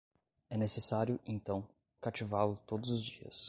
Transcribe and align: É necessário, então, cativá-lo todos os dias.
É 0.49 0.57
necessário, 0.57 1.19
então, 1.27 1.63
cativá-lo 2.01 2.59
todos 2.65 2.89
os 2.89 3.03
dias. 3.03 3.37